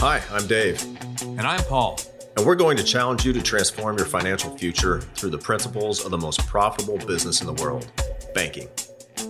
[0.00, 0.82] Hi, I'm Dave.
[1.20, 2.00] And I'm Paul.
[2.34, 6.10] And we're going to challenge you to transform your financial future through the principles of
[6.10, 7.86] the most profitable business in the world
[8.34, 8.66] banking.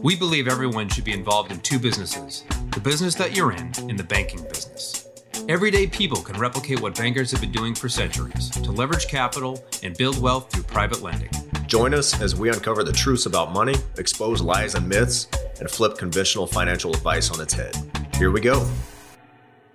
[0.00, 3.98] We believe everyone should be involved in two businesses the business that you're in and
[3.98, 5.08] the banking business.
[5.48, 9.96] Everyday people can replicate what bankers have been doing for centuries to leverage capital and
[9.96, 11.30] build wealth through private lending.
[11.66, 15.26] Join us as we uncover the truths about money, expose lies and myths,
[15.58, 17.76] and flip conventional financial advice on its head.
[18.14, 18.70] Here we go.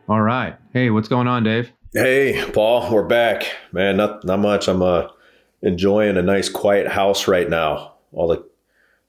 [0.08, 0.56] All right.
[0.72, 1.72] Hey, what's going on, Dave?
[1.92, 3.56] Hey, Paul, we're back.
[3.72, 4.68] Man, not not much.
[4.68, 5.08] I'm uh,
[5.64, 7.96] enjoying a nice quiet house right now.
[8.12, 8.48] All the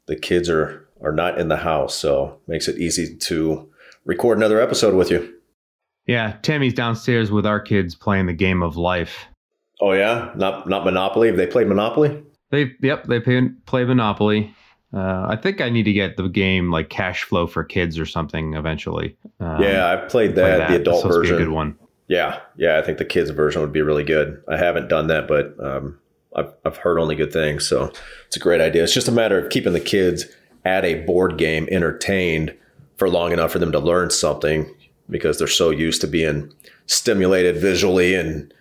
[0.07, 3.69] the kids are are not in the house, so makes it easy to
[4.07, 5.35] record another episode with you.
[6.07, 9.27] Yeah, Tammy's downstairs with our kids playing the game of life.
[9.83, 11.29] Oh yeah, not not Monopoly.
[11.29, 12.23] Have they played Monopoly?
[12.51, 14.55] They yep, they play, play Monopoly.
[14.93, 18.07] Uh, I think I need to get the game like Cash Flow for Kids or
[18.07, 19.17] something eventually.
[19.41, 20.71] Um, yeah, I played that, that.
[20.71, 21.35] the adult version.
[21.35, 21.77] a good one.
[22.09, 24.41] Yeah, yeah, I think the kids version would be really good.
[24.49, 25.99] I haven't done that, but um,
[26.37, 27.91] I've I've heard only good things, so
[28.27, 28.85] it's a great idea.
[28.85, 30.27] It's just a matter of keeping the kids
[30.65, 32.57] at a board game entertained
[32.97, 34.73] for long enough for them to learn something
[35.11, 36.53] because they're so used to being
[36.87, 38.53] stimulated visually and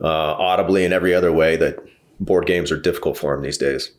[0.00, 1.78] uh, audibly and every other way that
[2.20, 3.90] board games are difficult for them these days.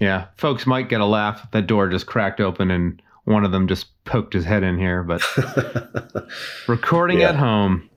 [0.00, 3.68] Yeah, folks might get a laugh that door just cracked open and one of them
[3.68, 5.22] just poked his head in here, but
[6.68, 7.28] recording yeah.
[7.28, 7.88] at home.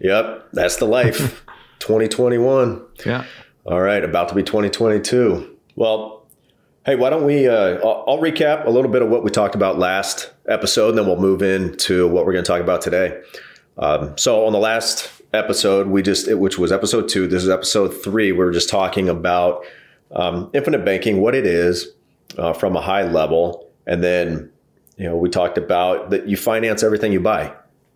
[0.00, 1.44] Yep, that's the life.
[1.78, 2.82] 2021.
[3.04, 3.24] Yeah.
[3.64, 5.56] All right, about to be 2022.
[5.76, 6.26] Well,
[6.84, 7.48] hey, why don't we?
[7.48, 10.98] Uh, I'll, I'll, recap a little bit of what we talked about last episode, and
[10.98, 13.20] then we'll move into what we're going to talk about today.
[13.78, 17.88] Um, so, on the last episode, we just, which was episode two, this is episode
[17.88, 18.32] three.
[18.32, 19.64] We were just talking about
[20.12, 21.88] um, infinite banking, what it is
[22.38, 24.50] uh, from a high level, and then
[24.96, 27.52] you know we talked about that you finance everything you buy.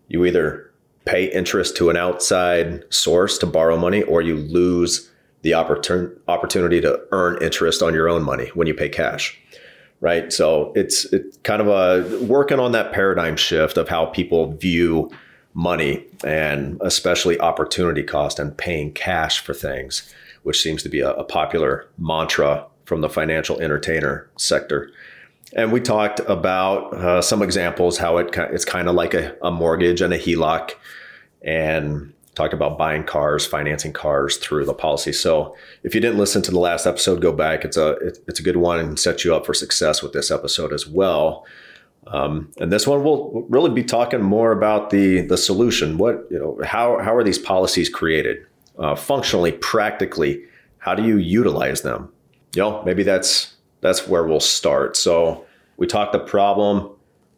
[0.08, 0.70] You either
[1.04, 5.10] pay interest to an outside source to borrow money, or you lose
[5.42, 9.38] the opportun- opportunity to earn interest on your own money when you pay cash.
[10.00, 10.32] Right.
[10.32, 15.10] So it's it's kind of a working on that paradigm shift of how people view
[15.52, 21.10] money and especially opportunity cost and paying cash for things which seems to be a,
[21.12, 24.90] a popular mantra from the financial entertainer sector.
[25.54, 29.50] And we talked about uh, some examples how it it's kind of like a, a,
[29.50, 30.72] mortgage and a HELOC,
[31.42, 35.12] and talked about buying cars, financing cars through the policy.
[35.12, 37.64] So if you didn't listen to the last episode, go back.
[37.64, 37.92] It's a
[38.28, 41.44] it's a good one and set you up for success with this episode as well.
[42.06, 45.98] Um, and this one we'll really be talking more about the the solution.
[45.98, 48.46] What you know, how how are these policies created?
[48.80, 50.42] Uh, functionally, practically,
[50.78, 52.10] how do you utilize them?
[52.54, 54.96] You know, maybe that's that's where we'll start.
[54.96, 55.44] So
[55.76, 56.90] we talked the problem.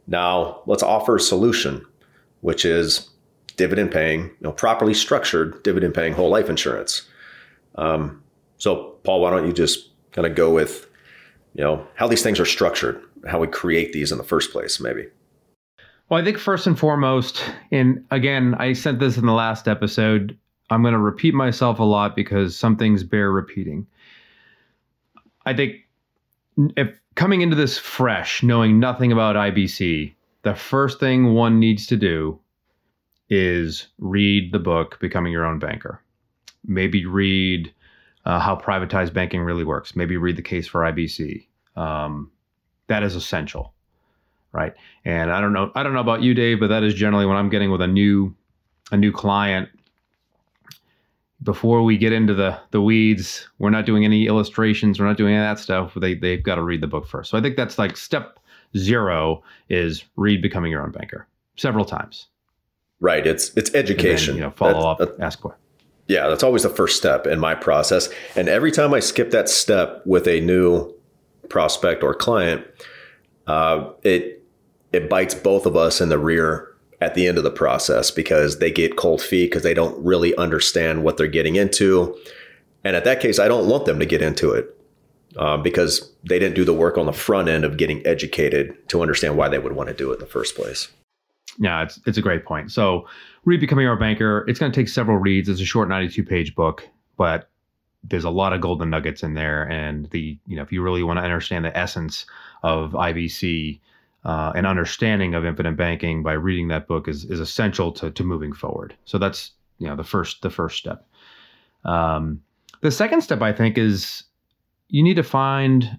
[0.06, 1.84] Now let's offer a solution,
[2.40, 3.10] which is
[3.56, 7.02] dividend paying, you know, properly structured dividend paying whole life insurance.
[7.74, 8.22] Um,
[8.56, 10.88] so Paul, why don't you just kind of go with,
[11.54, 14.80] you know, how these things are structured, how we create these in the first place,
[14.80, 15.06] maybe.
[16.08, 20.36] Well, I think first and foremost, and again, I sent this in the last episode.
[20.72, 23.86] I'm going to repeat myself a lot because some things bear repeating.
[25.44, 25.76] I think
[26.76, 31.96] if coming into this fresh, knowing nothing about IBC, the first thing one needs to
[31.96, 32.38] do
[33.28, 36.02] is read the book Becoming Your Own Banker.
[36.64, 37.72] Maybe read
[38.24, 39.96] uh, how privatized banking really works.
[39.96, 41.46] Maybe read the case for IBC.
[41.76, 42.30] Um,
[42.88, 43.74] that is essential,
[44.52, 44.74] right?
[45.04, 47.36] And I don't know, I don't know about you, Dave, but that is generally when
[47.36, 48.34] I'm getting with a new
[48.90, 49.70] a new client
[51.42, 55.00] before we get into the the weeds, we're not doing any illustrations.
[55.00, 55.92] We're not doing any of that stuff.
[55.96, 57.30] They they've got to read the book first.
[57.30, 58.38] So I think that's like step
[58.76, 61.26] zero is read becoming your own banker
[61.56, 62.28] several times.
[63.00, 63.26] Right.
[63.26, 64.34] It's it's education.
[64.34, 65.58] Then, you know, follow that's, up, ask for.
[66.08, 68.08] Yeah, that's always the first step in my process.
[68.36, 70.92] And every time I skip that step with a new
[71.48, 72.66] prospect or client,
[73.46, 74.44] uh, it
[74.92, 76.71] it bites both of us in the rear
[77.02, 80.34] at the end of the process because they get cold feet because they don't really
[80.36, 82.16] understand what they're getting into.
[82.84, 84.74] And at that case, I don't want them to get into it
[85.36, 89.02] um, because they didn't do the work on the front end of getting educated to
[89.02, 90.88] understand why they would want to do it in the first place.
[91.58, 92.70] Yeah, it's, it's a great point.
[92.70, 93.06] So,
[93.44, 94.44] read Becoming Our Banker.
[94.48, 95.48] It's going to take several reads.
[95.48, 96.88] It's a short 92 page book,
[97.18, 97.50] but
[98.04, 99.64] there's a lot of golden nuggets in there.
[99.64, 102.26] And the, you know, if you really want to understand the essence
[102.62, 103.80] of IBC,
[104.24, 108.24] uh, an understanding of infinite banking by reading that book is is essential to to
[108.24, 108.94] moving forward.
[109.04, 111.06] So that's you know the first the first step.
[111.84, 112.40] Um,
[112.80, 114.24] the second step I think is
[114.88, 115.98] you need to find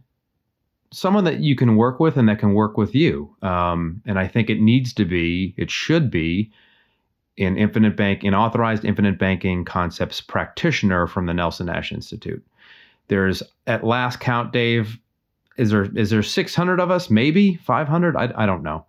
[0.93, 3.35] someone that you can work with and that can work with you.
[3.41, 6.51] Um, and I think it needs to be, it should be
[7.39, 12.45] an infinite bank, an authorized infinite banking concepts practitioner from the Nelson Nash Institute.
[13.07, 14.99] There's at last count, Dave.
[15.57, 17.09] Is there is there 600 of us?
[17.09, 18.15] Maybe 500.
[18.15, 18.85] I, I don't know.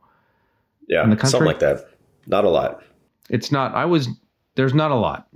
[0.88, 1.30] Yeah, in the country?
[1.30, 1.88] something like that.
[2.26, 2.82] Not a lot.
[3.30, 3.74] It's not.
[3.74, 4.08] I was
[4.54, 5.28] there's not a lot.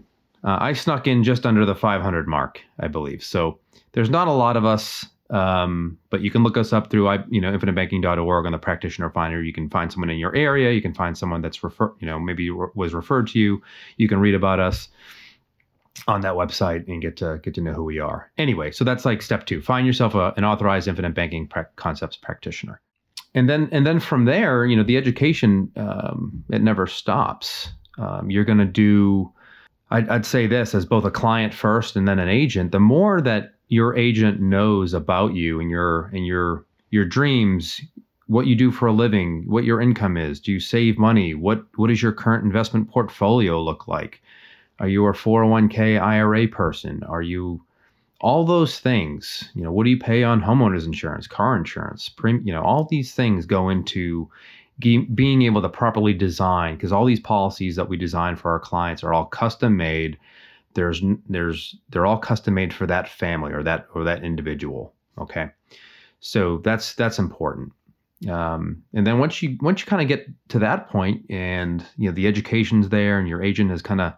[0.44, 3.24] Uh, I snuck in just under the 500 mark, I believe.
[3.24, 3.58] So
[3.92, 7.24] there's not a lot of us, um, but you can look us up through I,
[7.28, 9.42] you know infinitebanking.org on the practitioner finder.
[9.42, 10.72] You can find someone in your area.
[10.72, 13.62] You can find someone that's refer you know maybe was referred to you.
[13.96, 14.88] You can read about us
[16.06, 18.30] on that website and get to get to know who we are.
[18.38, 22.80] Anyway, so that's like step two: find yourself a, an authorized infinite banking concepts practitioner,
[23.34, 27.70] and then and then from there, you know, the education um, it never stops.
[27.98, 29.32] Um, you're going to do.
[29.90, 32.72] I'd, I'd say this as both a client first and then an agent.
[32.72, 37.80] The more that your agent knows about you and your and your your dreams,
[38.26, 41.64] what you do for a living, what your income is, do you save money, what
[41.76, 44.22] what does your current investment portfolio look like?
[44.80, 47.02] Are you a 401k IRA person?
[47.04, 47.62] Are you
[48.20, 49.48] all those things?
[49.54, 52.84] You know, what do you pay on homeowners insurance, car insurance, prim, you know, all
[52.84, 54.28] these things go into
[54.78, 59.02] being able to properly design because all these policies that we design for our clients
[59.02, 60.16] are all custom made.
[60.74, 64.94] There's there's they're all custom made for that family or that or that individual.
[65.18, 65.48] Okay,
[66.20, 67.72] so that's that's important.
[68.28, 72.08] Um, and then once you once you kind of get to that point and you
[72.08, 74.12] know the education's there and your agent has kind of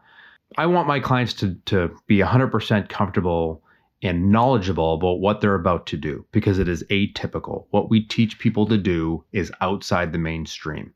[0.57, 3.63] I want my clients to to be 100% comfortable
[4.03, 7.67] and knowledgeable about what they're about to do because it is atypical.
[7.71, 10.93] What we teach people to do is outside the mainstream.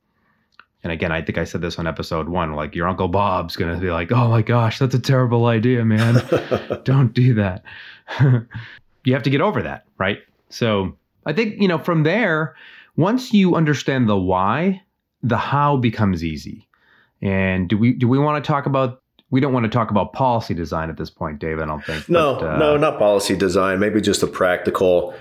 [0.82, 3.74] And again, I think I said this on episode one like, your Uncle Bob's going
[3.74, 6.22] to be like, oh my gosh, that's a terrible idea, man.
[6.84, 7.64] Don't do that.
[9.04, 10.18] you have to get over that, right?
[10.50, 12.54] So I think, you know, from there,
[12.96, 14.82] once you understand the why,
[15.22, 16.68] the how becomes easy.
[17.22, 20.12] And do we do we want to talk about we don't want to talk about
[20.12, 21.59] policy design at this point, Dave.
[21.59, 22.09] I don't think.
[22.09, 23.81] No, but, uh, no, not policy design.
[23.81, 25.15] Maybe just a practical.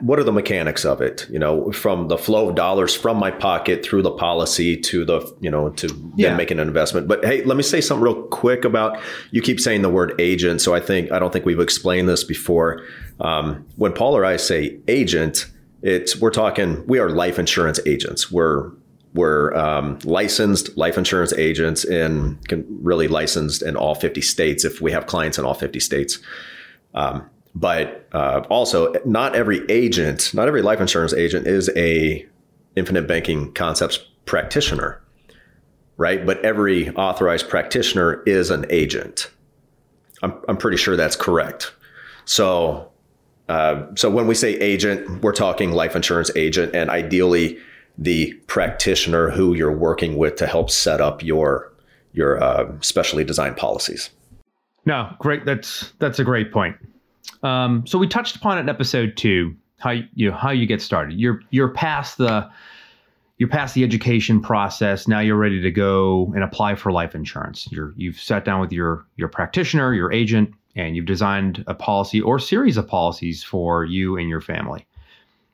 [0.00, 1.26] What are the mechanics of it?
[1.30, 5.36] You know, from the flow of dollars from my pocket through the policy to the,
[5.40, 6.36] you know, to yeah.
[6.36, 7.08] making an investment.
[7.08, 9.00] But hey, let me say something real quick about.
[9.30, 12.22] You keep saying the word agent, so I think I don't think we've explained this
[12.22, 12.84] before.
[13.18, 15.50] Um, when Paul or I say agent,
[15.82, 18.30] it's we're talking we are life insurance agents.
[18.30, 18.72] We're
[19.14, 24.92] we're um, licensed life insurance agents and really licensed in all 50 states if we
[24.92, 26.18] have clients in all 50 states.
[26.94, 32.24] Um, but uh, also, not every agent, not every life insurance agent is a
[32.76, 35.02] infinite banking concepts practitioner,
[35.96, 36.24] right?
[36.24, 39.30] But every authorized practitioner is an agent.
[40.22, 41.72] I'm, I'm pretty sure that's correct.
[42.24, 42.92] So,
[43.48, 47.58] uh, so when we say agent, we're talking life insurance agent, and ideally
[48.00, 51.70] the practitioner who you're working with to help set up your
[52.12, 54.10] your uh, specially designed policies.
[54.86, 55.44] No, great.
[55.44, 56.76] That's that's a great point.
[57.42, 60.80] Um, so we touched upon it in episode two how you know how you get
[60.80, 61.18] started.
[61.18, 62.50] You're you're past the
[63.36, 65.06] you're past the education process.
[65.06, 67.68] Now you're ready to go and apply for life insurance.
[67.70, 72.20] You're you've sat down with your your practitioner, your agent, and you've designed a policy
[72.20, 74.86] or series of policies for you and your family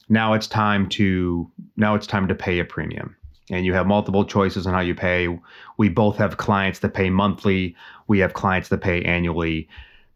[0.08, 3.16] now it's time to now it's time to pay a premium.
[3.50, 5.28] And you have multiple choices on how you pay.
[5.76, 7.76] We both have clients that pay monthly.
[8.08, 9.68] We have clients that pay annually.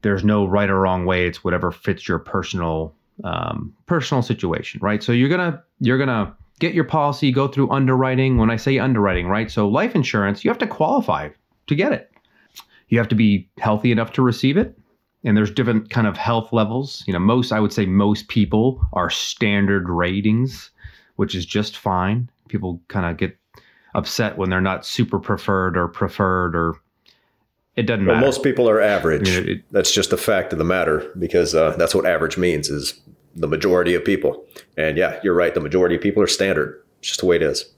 [0.02, 1.26] There's no right or wrong way.
[1.26, 5.02] It's whatever fits your personal um, personal situation right?
[5.02, 8.36] So you're gonna you're gonna get your policy go through underwriting.
[8.38, 9.50] When i say underwriting right?
[9.50, 11.28] So life insurance you have to qualify
[11.66, 12.10] to get it.
[12.88, 14.76] You have to be healthy enough to receive it
[15.24, 17.04] and there's different kind of health levels.
[17.06, 20.70] You know most i would say most people are standard ratings
[21.20, 22.30] which is just fine.
[22.48, 23.36] People kind of get
[23.94, 26.80] upset when they're not super preferred or preferred or
[27.76, 28.26] it doesn't well, matter.
[28.26, 29.28] most people are average.
[29.28, 32.38] I mean, it, that's just the fact of the matter because uh, that's what average
[32.38, 32.98] means is
[33.36, 34.42] the majority of people.
[34.78, 35.52] And yeah you're right.
[35.52, 36.82] The majority of people are standard.
[37.00, 37.70] It's just the way it is.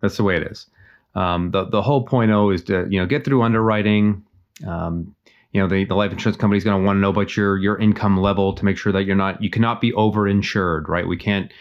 [0.00, 0.66] That's the way it is.
[1.14, 4.24] Um, the, the whole point is to you know get through underwriting
[4.66, 5.14] um,
[5.52, 7.56] you know the, the life insurance company is going to want to know about your
[7.56, 11.06] your income level to make sure that you're not you cannot be overinsured right?
[11.06, 11.52] We can't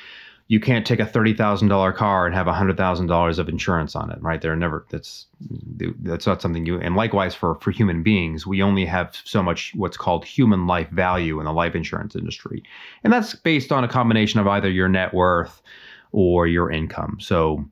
[0.50, 3.96] you can't take a thirty thousand dollar car and have hundred thousand dollars of insurance
[3.96, 4.42] on it right?
[4.42, 5.28] There never that's
[6.02, 9.74] that's not something you and likewise for for human beings we only have so much
[9.76, 12.64] what's called human life value in the life insurance industry.
[13.04, 15.62] And that's based on a combination of either your net worth
[16.12, 17.18] or your income.
[17.20, 17.66] So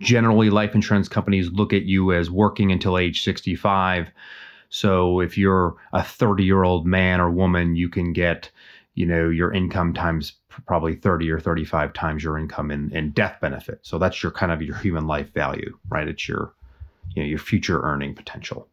[0.00, 4.10] generally life insurance companies look at you as working until age 65
[4.70, 8.50] so if you're a 30 year old man or woman, you can get,
[8.94, 10.32] you know, your income times
[10.66, 13.80] probably 30 or 35 times your income in, in death benefit.
[13.82, 16.08] So that's your kind of your human life value, right?
[16.08, 16.54] It's your
[17.14, 18.68] you know your future earning potential.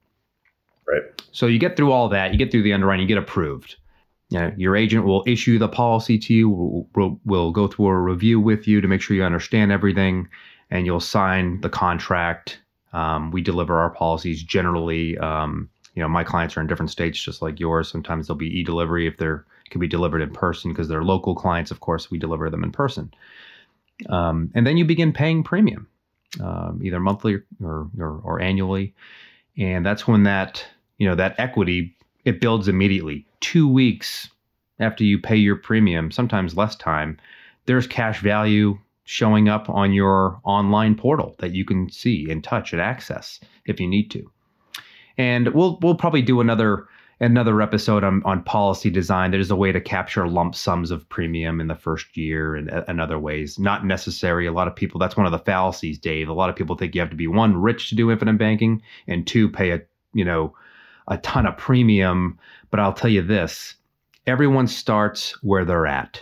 [0.87, 1.03] Right.
[1.31, 3.75] So you get through all that, you get through the underwriting, you get approved.
[4.29, 6.49] You know, your agent will issue the policy to you.
[6.49, 10.27] We'll, we'll, we'll go through a review with you to make sure you understand everything,
[10.69, 12.59] and you'll sign the contract.
[12.91, 15.17] Um, we deliver our policies generally.
[15.17, 17.89] Um, you know, my clients are in different states, just like yours.
[17.89, 21.71] Sometimes they'll be e-delivery if they're can be delivered in person because they're local clients.
[21.71, 23.11] Of course, we deliver them in person.
[24.07, 25.87] Um, and then you begin paying premium,
[26.39, 28.93] um, either monthly or, or, or annually,
[29.57, 30.63] and that's when that
[30.99, 33.25] you know that equity it builds immediately.
[33.39, 34.29] Two weeks
[34.79, 37.17] after you pay your premium, sometimes less time,
[37.65, 42.71] there's cash value showing up on your online portal that you can see and touch
[42.71, 44.29] and access if you need to.
[45.17, 46.87] And we'll we'll probably do another
[47.19, 49.31] another episode on, on policy design.
[49.31, 53.01] There's a way to capture lump sums of premium in the first year and, and
[53.01, 53.57] other ways.
[53.57, 54.45] Not necessary.
[54.45, 56.29] A lot of people, that's one of the fallacies, Dave.
[56.29, 58.81] A lot of people think you have to be one, rich to do infinite banking,
[59.07, 59.81] and two, pay a,
[60.13, 60.55] you know,
[61.07, 62.37] a ton of premium.
[62.69, 63.75] But I'll tell you this
[64.27, 66.21] everyone starts where they're at,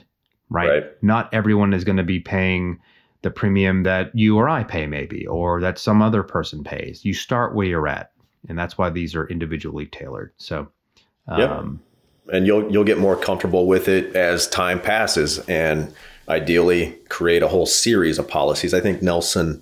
[0.50, 0.70] right?
[0.70, 0.84] Right.
[1.02, 2.80] Not everyone is going to be paying
[3.24, 7.04] the premium that you or I pay, maybe, or that some other person pays.
[7.04, 8.12] You start where you're at.
[8.50, 10.34] And that's why these are individually tailored.
[10.38, 10.68] So,
[11.28, 11.82] um,
[12.32, 15.94] and you'll you'll get more comfortable with it as time passes, and
[16.28, 18.74] ideally create a whole series of policies.
[18.74, 19.62] I think Nelson,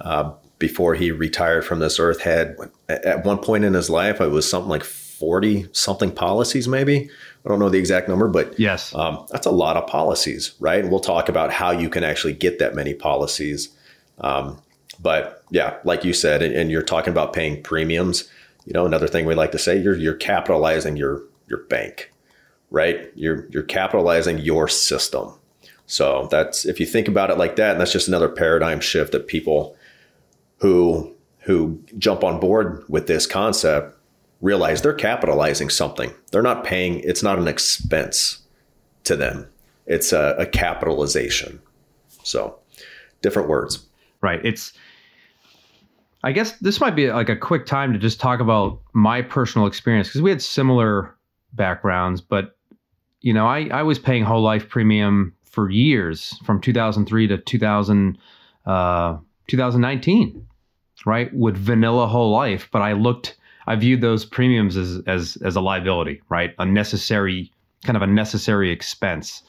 [0.00, 2.56] uh, before he retired from this earth, had
[2.88, 7.10] at one point in his life it was something like forty something policies, maybe.
[7.44, 10.80] I don't know the exact number, but yes, um, that's a lot of policies, right?
[10.80, 13.70] And we'll talk about how you can actually get that many policies.
[14.18, 14.60] Um,
[15.00, 18.28] but yeah, like you said, and, and you're talking about paying premiums
[18.70, 22.12] you know, another thing we like to say, you're you're capitalizing your your bank,
[22.70, 23.10] right?
[23.14, 25.32] You're you're capitalizing your system.
[25.86, 29.12] So that's if you think about it like that, and that's just another paradigm shift
[29.12, 29.76] that people
[30.58, 33.96] who who jump on board with this concept
[34.40, 36.12] realize they're capitalizing something.
[36.30, 38.38] They're not paying, it's not an expense
[39.04, 39.46] to them.
[39.86, 41.60] It's a, a capitalization.
[42.22, 42.58] So
[43.20, 43.86] different words.
[44.22, 44.44] Right.
[44.44, 44.72] It's
[46.22, 49.66] I guess this might be like a quick time to just talk about my personal
[49.66, 51.16] experience because we had similar
[51.52, 52.56] backgrounds, but
[53.20, 58.18] you know, I, I was paying whole life premium for years from 2003 to 2000,
[58.66, 59.16] uh,
[59.48, 60.46] 2019,
[61.04, 61.34] right?
[61.34, 62.68] With vanilla whole life.
[62.72, 63.36] But I looked,
[63.66, 66.54] I viewed those premiums as, as, as a liability, right?
[66.58, 67.52] A necessary,
[67.84, 69.42] kind of a necessary expense.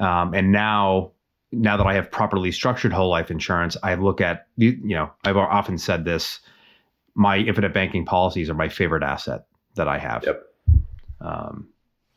[0.00, 1.12] Um, and now
[1.52, 5.36] now that I have properly structured whole life insurance, I look at you know I've
[5.36, 6.40] often said this:
[7.14, 10.24] my infinite banking policies are my favorite asset that I have.
[10.24, 10.42] Yep.
[11.20, 11.68] Um,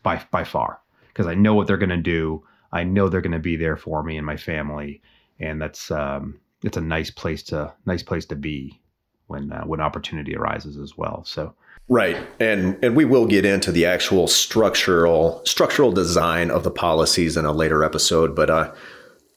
[0.04, 2.44] by by far, because I know what they're going to do.
[2.74, 5.02] I know they're going to be there for me and my family,
[5.40, 8.82] and that's um, it's a nice place to nice place to be
[9.28, 11.24] when uh, when opportunity arises as well.
[11.26, 11.56] So.
[11.90, 12.26] Right.
[12.40, 17.44] And and we will get into the actual structural structural design of the policies in
[17.44, 18.72] a later episode, but uh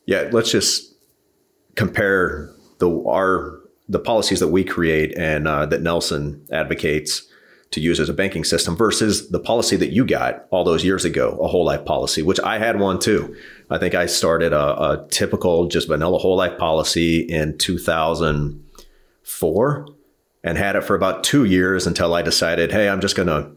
[0.07, 0.95] yeah, let's just
[1.77, 7.29] compare the our the policies that we create and uh, that Nelson advocates
[7.71, 11.05] to use as a banking system versus the policy that you got all those years
[11.05, 13.37] ago, a whole life policy, which I had one too.
[13.69, 19.89] I think I started a, a typical just vanilla whole life policy in 2004
[20.45, 23.51] and had it for about two years until I decided, hey, I'm just going to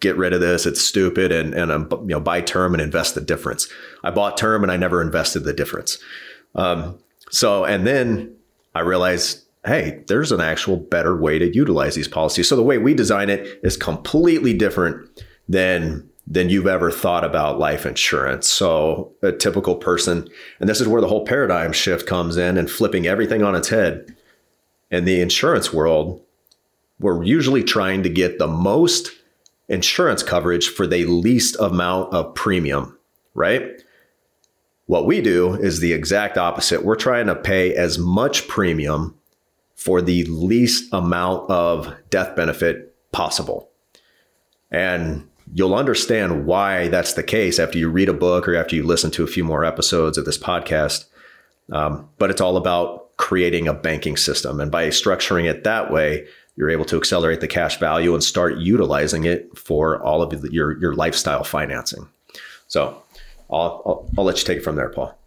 [0.00, 0.66] get rid of this.
[0.66, 1.32] It's stupid.
[1.32, 3.68] And, and I'm, you know, buy term and invest the difference.
[4.02, 5.98] I bought term and I never invested the difference.
[6.54, 6.98] Um,
[7.30, 8.34] so, and then
[8.74, 12.48] I realized, hey, there's an actual better way to utilize these policies.
[12.48, 17.58] So the way we design it is completely different than than you've ever thought about
[17.58, 18.48] life insurance.
[18.48, 20.26] So a typical person,
[20.58, 23.68] and this is where the whole paradigm shift comes in and flipping everything on its
[23.68, 24.16] head.
[24.90, 26.22] In the insurance world,
[26.98, 29.10] we're usually trying to get the most
[29.68, 32.98] insurance coverage for the least amount of premium,
[33.34, 33.82] right?
[34.86, 36.84] What we do is the exact opposite.
[36.84, 39.16] We're trying to pay as much premium
[39.74, 43.70] for the least amount of death benefit possible.
[44.70, 48.82] And you'll understand why that's the case after you read a book or after you
[48.82, 51.06] listen to a few more episodes of this podcast.
[51.72, 54.60] Um, but it's all about creating a banking system.
[54.60, 58.58] And by structuring it that way, you're able to accelerate the cash value and start
[58.58, 62.08] utilizing it for all of your your lifestyle financing.
[62.66, 63.02] So,
[63.50, 65.18] I'll, I'll, I'll let you take it from there, Paul.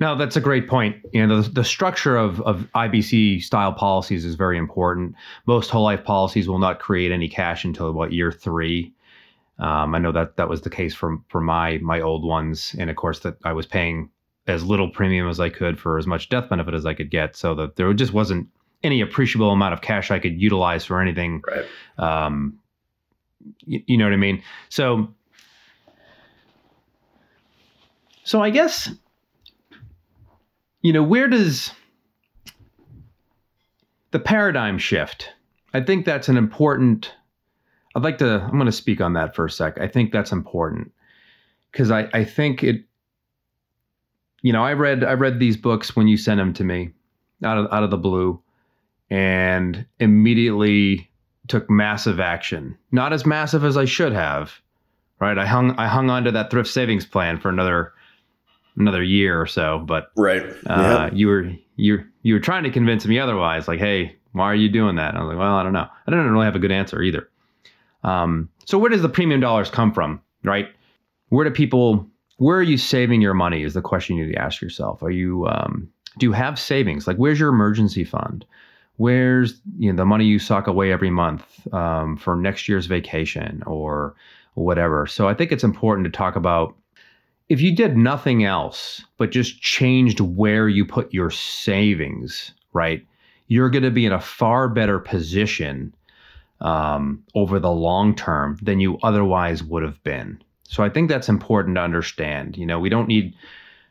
[0.00, 0.96] No, that's a great point.
[1.12, 5.14] You know, the, the structure of, of IBC style policies is very important.
[5.46, 8.94] Most whole life policies will not create any cash until about year three.
[9.58, 12.88] Um, I know that that was the case for for my my old ones, and
[12.88, 14.08] of course that I was paying
[14.46, 17.36] as little premium as I could for as much death benefit as I could get,
[17.36, 18.48] so that there just wasn't
[18.82, 21.42] any appreciable amount of cash I could utilize for anything.
[21.46, 21.66] Right.
[21.98, 22.58] Um,
[23.60, 24.42] you, you know what I mean?
[24.68, 25.08] So,
[28.24, 28.90] so I guess,
[30.82, 31.72] you know, where does
[34.10, 35.30] the paradigm shift?
[35.72, 37.14] I think that's an important.
[37.94, 38.40] I'd like to.
[38.42, 39.78] I'm going to speak on that for a sec.
[39.80, 40.92] I think that's important
[41.70, 42.84] because I I think it.
[44.42, 46.90] You know, I read I read these books when you sent them to me,
[47.44, 48.40] out of out of the blue,
[49.10, 51.10] and immediately
[51.48, 52.76] took massive action.
[52.92, 54.60] Not as massive as I should have.
[55.20, 55.36] Right.
[55.36, 57.92] I hung I hung on to that thrift savings plan for another
[58.76, 60.42] another year or so, but right.
[60.66, 61.10] Uh, yeah.
[61.12, 63.68] you were you you were trying to convince me otherwise.
[63.68, 65.10] Like, hey, why are you doing that?
[65.10, 65.86] And I was like, well, I don't know.
[66.06, 67.28] I don't really have a good answer either.
[68.02, 70.22] Um, so where does the premium dollars come from?
[70.42, 70.68] Right.
[71.28, 72.06] Where do people
[72.38, 75.02] where are you saving your money is the question you need to ask yourself.
[75.02, 77.06] Are you um, do you have savings?
[77.06, 78.46] Like where's your emergency fund?
[79.00, 81.42] Where's you know the money you sock away every month
[81.72, 84.14] um, for next year's vacation or
[84.52, 85.06] whatever?
[85.06, 86.76] So I think it's important to talk about
[87.48, 93.02] if you did nothing else but just changed where you put your savings, right?
[93.48, 95.94] You're going to be in a far better position
[96.60, 100.42] um, over the long term than you otherwise would have been.
[100.64, 102.58] So I think that's important to understand.
[102.58, 103.34] You know, we don't need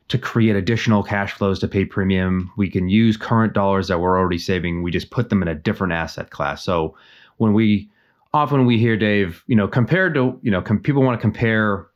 [0.10, 2.52] to create additional cash flows to pay premium.
[2.58, 4.82] We can use current dollars that we're already saving.
[4.82, 6.64] We just put them in a different asset class.
[6.64, 6.96] So
[7.38, 7.90] when we
[8.34, 11.88] often we hear Dave, you know, compared to, you know, com- people want to compare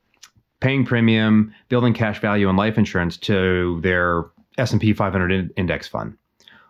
[0.59, 4.25] paying premium, building cash value and life insurance to their
[4.57, 6.15] S&P 500 in- index fund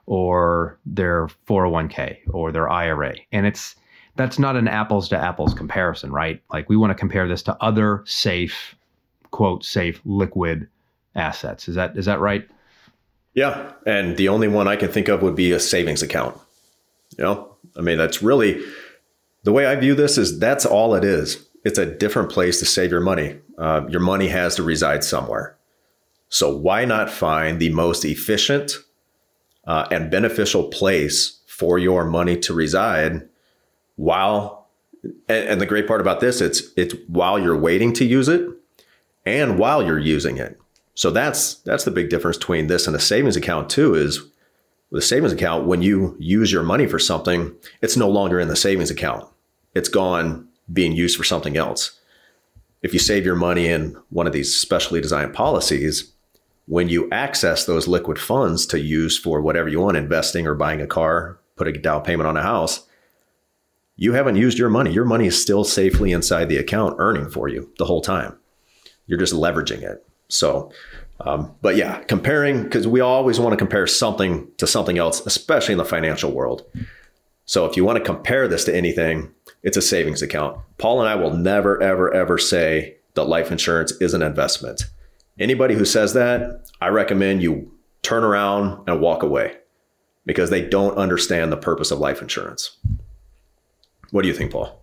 [0.06, 3.16] or their 401k or their IRA.
[3.32, 3.76] And it's
[4.16, 6.42] that's not an apples to apples comparison, right?
[6.52, 8.76] Like we want to compare this to other safe,
[9.32, 10.68] quote, safe liquid
[11.16, 11.68] assets.
[11.68, 12.48] Is that is that right?
[13.34, 16.40] Yeah, and the only one I can think of would be a savings account.
[17.18, 18.64] You know, I mean that's really
[19.44, 21.48] the way I view this is that's all it is.
[21.66, 23.40] It's a different place to save your money.
[23.58, 25.58] Uh, your money has to reside somewhere.
[26.30, 28.74] So why not find the most efficient
[29.66, 33.30] uh, and beneficial place for your money to reside
[33.96, 34.68] while
[35.30, 38.50] and, and the great part about this it's it's while you're waiting to use it
[39.26, 40.60] and while you're using it
[40.96, 44.22] so that's that's the big difference between this and a savings account too is
[44.92, 48.48] with a savings account when you use your money for something it's no longer in
[48.48, 49.28] the savings account.
[49.74, 52.00] It's gone being used for something else.
[52.84, 56.12] If you save your money in one of these specially designed policies
[56.68, 60.82] when you access those liquid funds to use for whatever you want investing or buying
[60.82, 62.88] a car putting a down payment on a house
[63.96, 64.92] you haven't used your money.
[64.92, 68.36] Your money is still safely inside the account earning for you the whole time.
[69.06, 70.72] You're just leveraging it so,
[71.20, 75.74] um, but yeah, comparing because we always want to compare something to something else, especially
[75.74, 76.66] in the financial world.
[77.46, 79.32] So, if you want to compare this to anything,
[79.64, 80.60] it's a savings account.
[80.78, 84.86] Paul and I will never, ever, ever say that life insurance is an investment.
[85.40, 89.58] Anybody who says that, I recommend you turn around and walk away
[90.26, 92.78] because they don't understand the purpose of life insurance.
[94.12, 94.83] What do you think, Paul?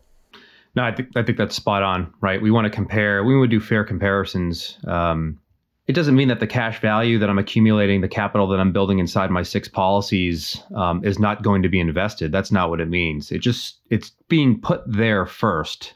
[0.75, 2.13] No, I think I think that's spot on.
[2.21, 3.25] Right, we want to compare.
[3.25, 4.79] We would do fair comparisons.
[4.87, 5.39] Um,
[5.87, 9.01] it doesn't mean that the cash value that I'm accumulating, the capital that I'm building
[9.01, 12.31] inside my six policies, um, is not going to be invested.
[12.31, 13.33] That's not what it means.
[13.33, 15.95] It just it's being put there first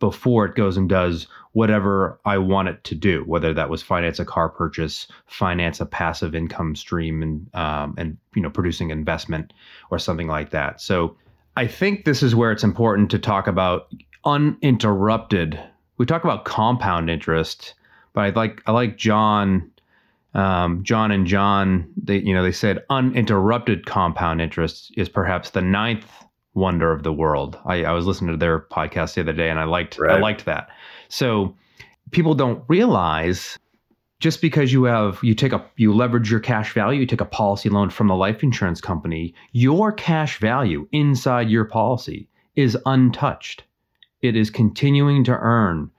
[0.00, 4.18] before it goes and does whatever I want it to do, whether that was finance
[4.18, 9.52] a car purchase, finance a passive income stream, and um, and you know producing investment
[9.90, 10.80] or something like that.
[10.80, 11.16] So
[11.58, 13.92] I think this is where it's important to talk about
[14.24, 15.58] uninterrupted.
[15.96, 17.74] We talk about compound interest,
[18.12, 19.68] but I like I like John,
[20.34, 21.92] um, John and John.
[22.00, 26.06] They you know they said uninterrupted compound interest is perhaps the ninth
[26.54, 27.58] wonder of the world.
[27.64, 30.16] I, I was listening to their podcast the other day, and I liked right.
[30.16, 30.68] I liked that.
[31.08, 31.56] So
[32.12, 33.58] people don't realize
[34.20, 37.24] just because you have you take a you leverage your cash value you take a
[37.24, 42.28] policy loan from the life insurance company your cash value inside your policy
[42.58, 43.62] is untouched.
[44.20, 45.92] It is continuing to earn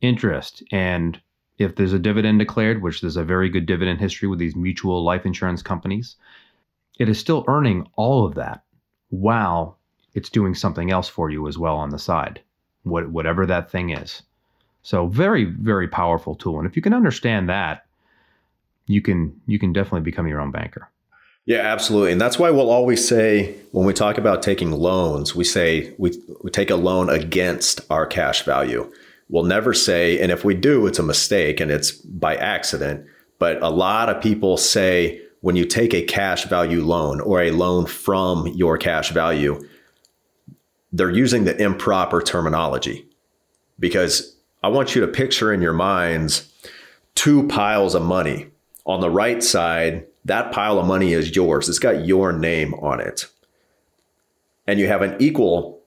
[0.00, 0.64] interest.
[0.72, 1.20] And
[1.58, 5.04] if there's a dividend declared which there's a very good dividend history with these mutual
[5.04, 6.16] life insurance companies
[6.98, 8.64] it is still earning all of that
[9.10, 9.78] while
[10.14, 12.40] it's doing something else for you as well on the side
[12.82, 14.22] what, whatever that thing is
[14.82, 16.58] so very, very powerful tool.
[16.58, 17.86] And if you can understand that,
[18.86, 20.88] you can you can definitely become your own banker.
[21.44, 22.12] Yeah, absolutely.
[22.12, 26.12] And that's why we'll always say when we talk about taking loans, we say we,
[26.42, 28.92] we take a loan against our cash value.
[29.28, 33.06] We'll never say, and if we do, it's a mistake and it's by accident.
[33.38, 37.50] But a lot of people say, when you take a cash value loan or a
[37.50, 39.66] loan from your cash value,
[40.92, 43.04] they're using the improper terminology
[43.80, 44.31] because
[44.62, 46.52] I want you to picture in your minds
[47.14, 48.46] two piles of money.
[48.86, 53.00] On the right side, that pile of money is yours, it's got your name on
[53.00, 53.26] it.
[54.66, 55.82] And you have an equal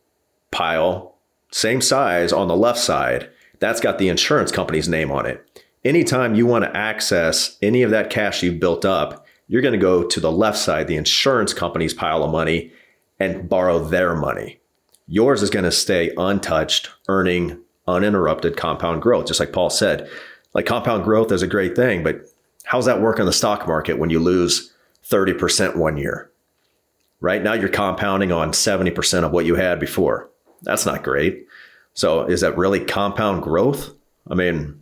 [0.52, 1.16] pile,
[1.52, 5.64] same size on the left side, that's got the insurance company's name on it.
[5.86, 9.78] Anytime you want to access any of that cash you've built up, you're going to
[9.78, 12.72] go to the left side, the insurance company's pile of money,
[13.20, 14.60] and borrow their money.
[15.08, 19.28] Yours is going to stay untouched, earning uninterrupted compound growth.
[19.28, 20.10] Just like Paul said,
[20.54, 22.22] like compound growth is a great thing, but
[22.64, 24.74] how's that work in the stock market when you lose
[25.10, 26.32] 30% one year?
[27.22, 30.30] Right now, you're compounding on 70% of what you had before.
[30.62, 31.48] That's not great.
[31.94, 33.92] So, is that really compound growth?
[34.30, 34.82] I mean,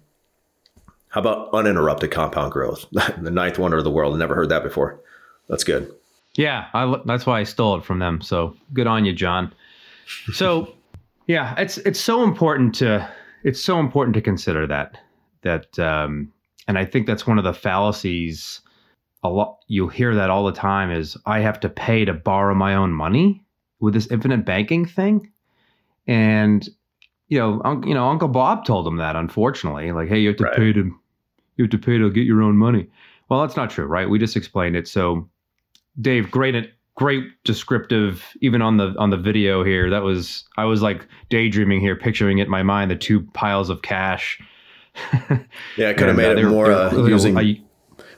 [1.09, 2.85] how about uninterrupted compound growth?
[2.91, 4.17] the ninth wonder of the world.
[4.17, 4.99] Never heard that before.
[5.47, 5.93] That's good.
[6.35, 8.21] Yeah, I, that's why I stole it from them.
[8.21, 9.53] So good on you, John.
[10.33, 10.73] So,
[11.27, 13.09] yeah, it's it's so important to
[13.43, 14.97] it's so important to consider that
[15.41, 16.31] that um,
[16.67, 18.62] and I think that's one of the fallacies.
[19.23, 22.53] A lot you hear that all the time is I have to pay to borrow
[22.53, 23.43] my own money
[23.79, 25.31] with this infinite banking thing,
[26.07, 26.67] and
[27.29, 29.15] you know, un- you know, Uncle Bob told him that.
[29.15, 30.55] Unfortunately, like, hey, you have to right.
[30.55, 30.93] pay to
[31.55, 32.89] you have to pay to get your own money.
[33.29, 34.09] Well, that's not true, right?
[34.09, 34.88] We just explained it.
[34.88, 35.29] So,
[36.01, 36.55] Dave, great
[36.95, 39.89] great descriptive even on the on the video here.
[39.89, 43.69] That was i was like daydreaming here picturing it in my mind the two piles
[43.69, 44.39] of cash.
[45.75, 47.65] Yeah i could have made uh, it more uh, using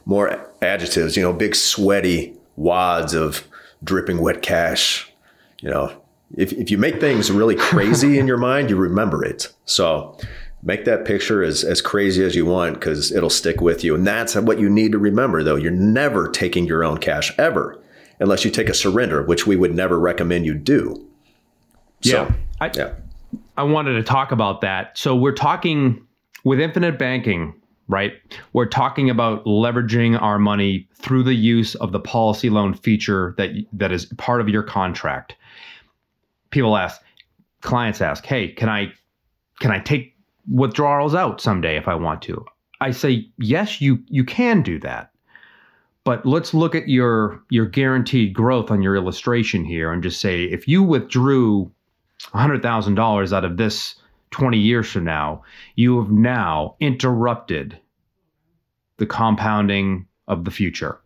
[0.05, 3.47] more adjectives you know big sweaty wads of
[3.83, 5.09] dripping wet cash.
[5.61, 6.01] You know
[6.35, 9.53] if, if you make things really crazy in your mind you remember it.
[9.63, 10.17] So
[10.63, 13.93] make that picture as, as crazy as you want because it'll stick with you.
[13.93, 15.55] And that's what you need to remember though.
[15.55, 17.81] You're never taking your own cash ever
[18.19, 21.05] unless you take a surrender, which we would never recommend you do.
[22.01, 22.33] So, yeah.
[22.61, 22.93] I, yeah.
[23.57, 24.97] I wanted to talk about that.
[24.97, 26.05] So we're talking
[26.43, 27.53] with infinite banking,
[27.87, 28.13] right?
[28.53, 33.51] We're talking about leveraging our money through the use of the policy loan feature that
[33.73, 35.35] that is part of your contract.
[36.51, 37.01] People ask,
[37.61, 38.93] clients ask, "Hey, can I
[39.59, 40.15] can I take
[40.49, 42.45] withdrawals out someday if I want to?"
[42.81, 45.11] I say, "Yes, you you can do that."
[46.05, 50.43] But let's look at your your guaranteed growth on your illustration here and just say
[50.43, 51.71] if you withdrew
[52.33, 53.95] $100,000 out of this
[54.31, 55.43] 20 years from now,
[55.75, 57.77] you have now interrupted
[58.97, 61.01] the compounding of the future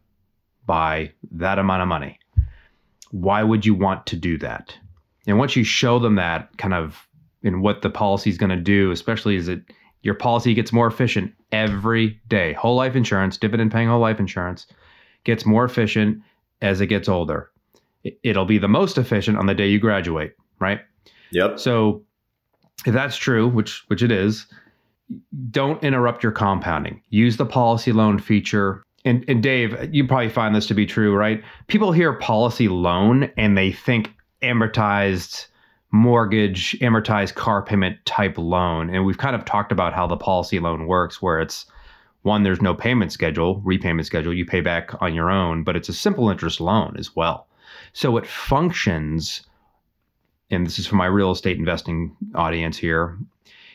[0.65, 2.19] by that amount of money.
[3.11, 4.75] Why would you want to do that?
[5.27, 7.07] And once you show them that kind of
[7.41, 9.61] in what the policy is going to do, especially as it
[10.01, 12.53] your policy gets more efficient every day.
[12.53, 14.67] Whole life insurance, dividend paying whole life insurance
[15.29, 16.21] gets more efficient
[16.61, 17.49] as it gets older.
[18.23, 20.81] It'll be the most efficient on the day you graduate, right?
[21.31, 21.59] Yep.
[21.59, 22.03] So
[22.85, 24.45] if that's true, which which it is,
[25.51, 27.01] don't interrupt your compounding.
[27.09, 28.83] Use the policy loan feature.
[29.05, 31.43] And, and Dave, you probably find this to be true, right?
[31.67, 35.47] People hear policy loan and they think amortized
[35.91, 38.89] mortgage, amortized car payment type loan.
[38.89, 41.65] And we've kind of talked about how the policy loan works, where it's
[42.23, 44.33] one, there's no payment schedule, repayment schedule.
[44.33, 47.47] You pay back on your own, but it's a simple interest loan as well.
[47.93, 49.43] So it functions,
[50.51, 53.17] and this is for my real estate investing audience here.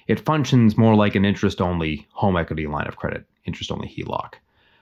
[0.07, 4.35] It functions more like an interest only home equity line of credit, interest only HELOC.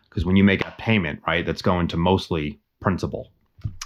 [0.08, 3.30] Because when you make a payment, right, that's going to mostly principal.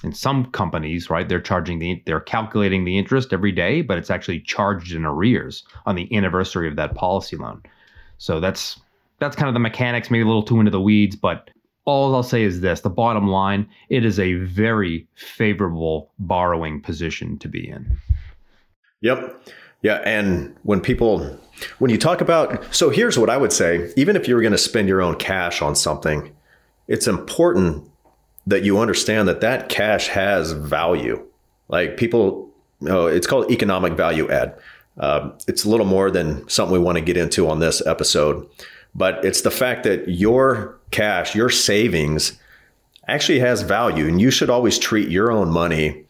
[0.03, 4.11] In some companies, right, they're charging the, they're calculating the interest every day, but it's
[4.11, 7.63] actually charged in arrears on the anniversary of that policy loan.
[8.17, 8.81] So that's
[9.19, 11.51] that's kind of the mechanics, maybe a little too into the weeds, but
[11.87, 17.39] all I'll say is this the bottom line, it is a very favorable borrowing position
[17.39, 17.99] to be in.
[19.01, 19.49] Yep.
[19.83, 20.03] Yeah.
[20.05, 21.39] And when people,
[21.79, 24.53] when you talk about, so here's what I would say even if you were going
[24.53, 26.35] to spend your own cash on something,
[26.89, 27.89] it's important
[28.47, 31.25] that you understand that that cash has value.
[31.69, 32.51] Like people,
[32.81, 34.59] you know, it's called economic value add.
[34.99, 38.49] Uh, it's a little more than something we want to get into on this episode
[38.97, 42.39] but it's the fact that your cash, your savings
[43.07, 44.07] actually has value.
[44.07, 46.05] And you should always treat your own money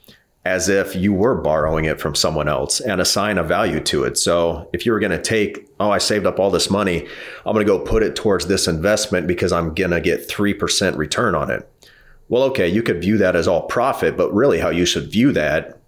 [0.44, 4.16] as if you were borrowing it from someone else and assign a value to it.
[4.16, 7.04] So if you were going to take, oh, I saved up all this money,
[7.44, 10.96] I'm going to go put it towards this investment because I'm going to get 3%
[10.96, 11.68] return on it.
[12.28, 15.32] Well, okay, you could view that as all profit, but really how you should view
[15.32, 15.80] that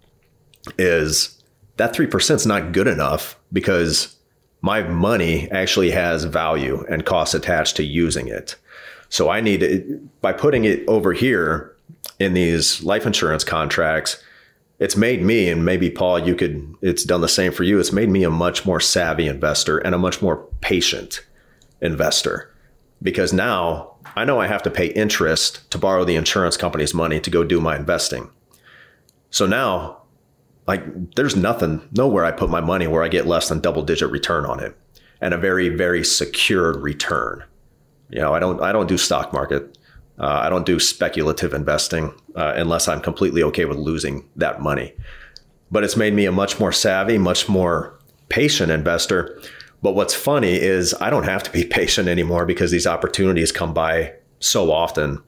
[0.77, 1.41] is
[1.77, 4.17] that 3% is not good enough because
[4.61, 8.55] my money actually has value and costs attached to using it.
[9.09, 11.75] So I need to, by putting it over here
[12.19, 14.21] in these life insurance contracts,
[14.79, 17.79] it's made me, and maybe Paul, you could, it's done the same for you.
[17.79, 21.25] It's made me a much more savvy investor and a much more patient
[21.81, 22.53] investor
[23.01, 27.19] because now I know I have to pay interest to borrow the insurance company's money
[27.19, 28.29] to go do my investing.
[29.31, 30.01] So now,
[30.69, 34.11] like, there's nothing, nowhere I put my money where I get less than double digit
[34.11, 34.77] return on it
[35.19, 37.43] and a very, very secured return.
[38.11, 39.79] You know, I don't, I don't do stock market.
[40.19, 44.93] Uh, I don't do speculative investing uh, unless I'm completely okay with losing that money.
[45.71, 49.41] But it's made me a much more savvy, much more patient investor.
[49.81, 53.73] But what's funny is I don't have to be patient anymore because these opportunities come
[53.73, 55.19] by so often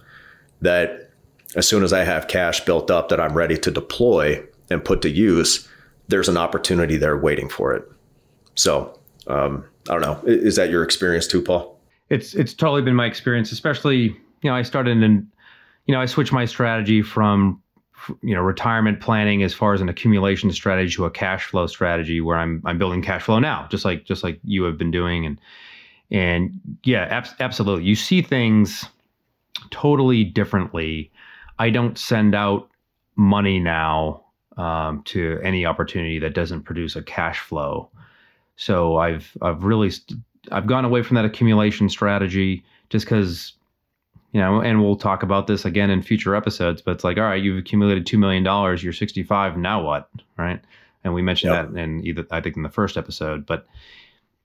[0.61, 1.09] that
[1.55, 5.01] as soon as I have cash built up that I'm ready to deploy and put
[5.01, 5.67] to use,
[6.07, 7.83] there's an opportunity there waiting for it.
[8.55, 10.19] So um, I don't know.
[10.25, 11.79] Is that your experience too, Paul?
[12.09, 15.27] It's it's totally been my experience, especially you know, I started in,
[15.85, 17.61] you know, I switched my strategy from,
[18.21, 22.21] you know, retirement planning as far as an accumulation strategy to a cash flow strategy
[22.21, 25.25] where I'm I'm building cash flow now, just like just like you have been doing,
[25.25, 25.39] and
[26.09, 28.85] and yeah, ab- absolutely, you see things
[29.69, 31.11] totally differently.
[31.59, 32.69] I don't send out
[33.15, 34.20] money now
[34.57, 37.89] um, to any opportunity that doesn't produce a cash flow.
[38.55, 40.19] So I've I've really st-
[40.51, 43.53] I've gone away from that accumulation strategy just because
[44.31, 47.23] you know, and we'll talk about this again in future episodes, but it's like, all
[47.23, 48.43] right, you've accumulated $2 million,
[48.81, 50.09] you're 65, now what?
[50.37, 50.61] Right.
[51.03, 51.71] And we mentioned yep.
[51.71, 53.67] that in either, I think in the first episode, but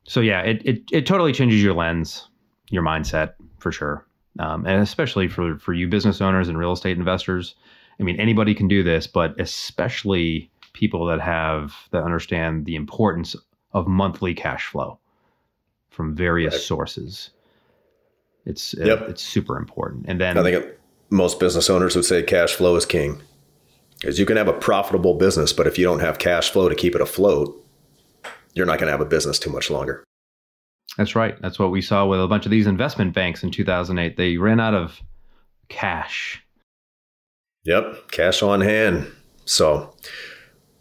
[0.05, 2.29] so yeah, it, it, it totally changes your lens,
[2.71, 4.05] your mindset for sure.
[4.39, 7.55] Um, and especially for, for you business owners and real estate investors.
[7.99, 13.35] I mean, anybody can do this, but especially people that have, that understand the importance
[13.73, 14.99] of monthly cash flow
[15.91, 16.63] from various right.
[16.63, 17.31] sources.
[18.45, 19.09] It's uh, yep.
[19.09, 20.05] it's super important.
[20.07, 20.67] And then I think
[21.11, 23.21] most business owners would say cash flow is king.
[24.01, 26.75] Because you can have a profitable business, but if you don't have cash flow to
[26.75, 27.65] keep it afloat,
[28.53, 30.05] you're not going to have a business too much longer.
[30.97, 31.41] That's right.
[31.41, 34.17] That's what we saw with a bunch of these investment banks in 2008.
[34.17, 35.01] They ran out of
[35.69, 36.43] cash.
[37.67, 39.11] Yep, cash on hand.
[39.45, 39.93] So,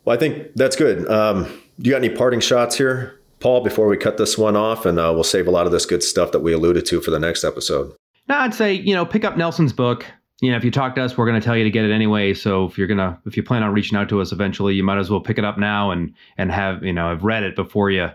[0.05, 1.09] well, I think that's good.
[1.09, 1.45] Um,
[1.79, 3.19] do you got any parting shots here?
[3.39, 5.85] Paul, before we cut this one off, and uh, we'll save a lot of this
[5.85, 7.93] good stuff that we alluded to for the next episode.
[8.29, 10.05] No, I'd say you know pick up Nelson's book.
[10.41, 11.91] You know, if you talk to us, we're going to tell you to get it
[11.91, 12.33] anyway.
[12.33, 14.99] So if you're gonna, if you plan on reaching out to us eventually, you might
[14.99, 17.89] as well pick it up now and and have you know I've read it before
[17.89, 18.09] you.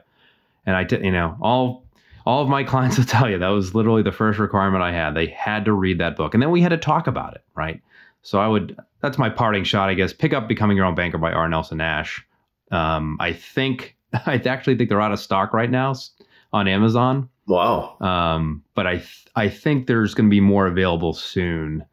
[0.67, 1.85] And I, you know, all
[2.25, 5.15] all of my clients will tell you that was literally the first requirement I had.
[5.15, 7.81] They had to read that book, and then we had to talk about it, right?
[8.23, 8.79] So I would.
[9.01, 10.13] That's my parting shot, I guess.
[10.13, 11.49] Pick up "Becoming Your Own Banker" by R.
[11.49, 12.25] Nelson Nash.
[12.71, 15.95] Um, I think I actually think they're out of stock right now
[16.53, 17.29] on Amazon.
[17.47, 17.97] Wow.
[18.01, 21.85] Um, but I th- I think there's going to be more available soon.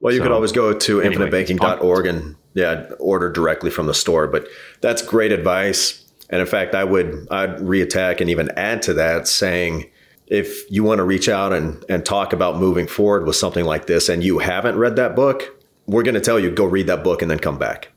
[0.00, 3.94] Well, you so, could always go to anyway, infinitebanking.org and yeah, order directly from the
[3.94, 4.26] store.
[4.26, 4.48] But
[4.80, 6.00] that's great advice.
[6.30, 9.90] And in fact, I would I'd reattack and even add to that saying
[10.26, 13.86] if you want to reach out and, and talk about moving forward with something like
[13.86, 17.04] this and you haven't read that book, we're going to tell you go read that
[17.04, 17.90] book and then come back.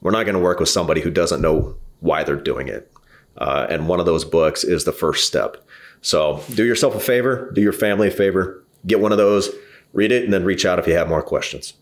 [0.00, 2.90] We're not going to work with somebody who doesn't know why they're doing it.
[3.38, 5.56] Uh, and one of those books is the first step.
[6.02, 9.50] So do yourself a favor, do your family a favor, get one of those,
[9.92, 11.72] read it, and then reach out if you have more questions.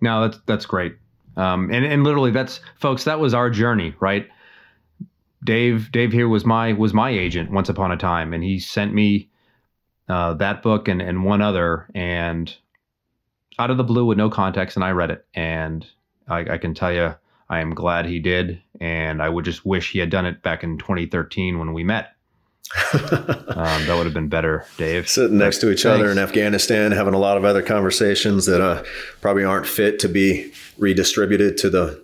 [0.00, 0.96] No, that's that's great.
[1.36, 3.04] Um, and and literally, that's folks.
[3.04, 4.28] That was our journey, right?
[5.44, 8.94] Dave Dave here was my was my agent once upon a time, and he sent
[8.94, 9.28] me
[10.08, 12.56] uh, that book and and one other, and
[13.58, 15.86] out of the blue with no context, and I read it, and
[16.28, 17.14] I, I can tell you
[17.48, 20.64] I am glad he did, and I would just wish he had done it back
[20.64, 22.12] in 2013 when we met.
[22.94, 25.08] um, that would have been better, Dave.
[25.08, 26.00] Sitting next to each Thanks.
[26.00, 28.82] other in Afghanistan, having a lot of other conversations that uh,
[29.20, 32.02] probably aren't fit to be redistributed to the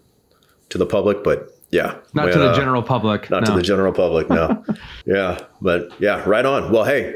[0.68, 3.30] to the public, but yeah, not to the uh, general public.
[3.30, 3.52] Not no.
[3.52, 4.62] to the general public, no.
[5.06, 6.70] yeah, but yeah, right on.
[6.70, 7.14] Well, hey,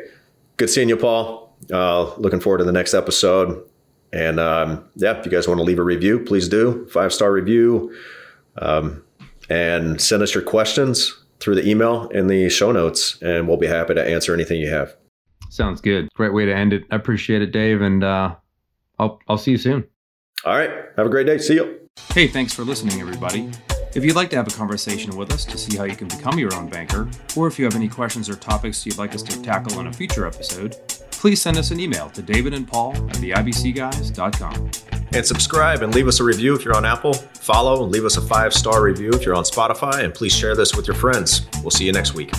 [0.56, 1.54] good seeing you, Paul.
[1.70, 3.62] Uh, looking forward to the next episode.
[4.12, 6.86] And um, yeah, if you guys want to leave a review, please do.
[6.88, 7.94] Five star review.
[8.58, 9.02] Um,
[9.48, 13.66] and send us your questions through the email in the show notes, and we'll be
[13.66, 14.94] happy to answer anything you have.
[15.50, 16.08] Sounds good.
[16.14, 16.84] Great way to end it.
[16.90, 18.34] I appreciate it, Dave, and uh,
[18.98, 19.84] I'll I'll see you soon.
[20.44, 20.70] All right.
[20.96, 21.38] Have a great day.
[21.38, 21.80] See you.
[22.14, 23.50] Hey, thanks for listening, everybody.
[23.94, 26.38] If you'd like to have a conversation with us to see how you can become
[26.38, 29.42] your own banker, or if you have any questions or topics you'd like us to
[29.42, 30.76] tackle on a future episode,
[31.22, 34.70] please send us an email to David and Paul at theibcguys.com.
[35.14, 37.12] And subscribe and leave us a review if you're on Apple.
[37.12, 40.02] Follow and leave us a five star review if you're on Spotify.
[40.02, 41.46] And please share this with your friends.
[41.62, 42.32] We'll see you next week.